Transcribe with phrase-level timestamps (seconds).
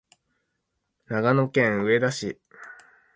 [1.09, 2.39] 長野県上田市